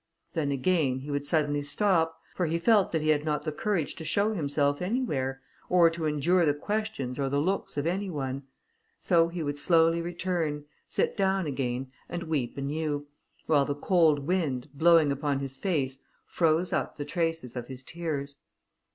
[0.33, 3.93] Then again, he would suddenly stop; for he felt that he had not the courage
[3.97, 8.41] to show himself anywhere, or to endure the questions or the looks of any one;
[8.97, 13.05] so he would slowly return, sit down again, and weep anew,
[13.45, 18.39] while the cold wind, blowing upon his face, froze up the traces of his tears.